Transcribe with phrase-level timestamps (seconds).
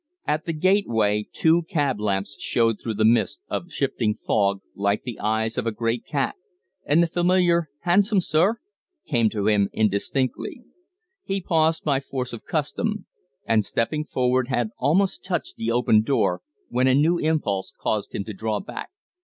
[0.25, 5.03] At the gate way two cab lamps showed through the mist of shifting fog like
[5.03, 6.33] the eyes of a great cat,
[6.87, 8.55] and the familiar "Hansom, sir?"
[9.05, 10.63] came to him indistinctly.
[11.23, 13.05] He paused by force of custom;
[13.45, 18.23] and, stepping forward, had almost touched the open door when a new impulse caused him
[18.23, 18.89] to draw back.